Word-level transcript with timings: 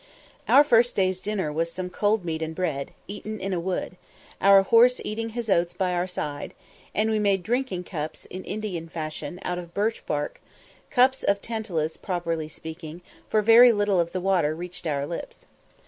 Our 0.47 0.63
first 0.63 0.95
day's 0.95 1.19
dinner 1.21 1.53
was 1.53 1.71
some 1.71 1.91
cold 1.91 2.25
meat 2.25 2.41
and 2.41 2.55
bread, 2.55 2.89
eaten 3.07 3.39
in 3.39 3.53
a 3.53 3.59
wood, 3.59 3.97
our 4.41 4.63
horse 4.63 4.99
eating 5.05 5.29
his 5.29 5.47
oats 5.47 5.75
by 5.75 5.93
our 5.93 6.07
side; 6.07 6.55
and 6.95 7.11
we 7.11 7.19
made 7.19 7.43
drinking 7.43 7.83
cups, 7.83 8.25
in 8.25 8.43
Indian 8.43 8.89
fashion, 8.89 9.37
of 9.45 9.75
birch 9.75 9.97
tree 9.97 10.03
bark 10.07 10.41
cups 10.89 11.21
of 11.21 11.39
Tantalus, 11.39 11.97
properly 11.97 12.47
speaking, 12.47 13.03
for 13.29 13.43
very 13.43 13.71
little 13.71 13.99
of 13.99 14.11
the 14.11 14.19
water 14.19 14.55
reached 14.55 14.87
our 14.87 15.05
lips. 15.05 15.45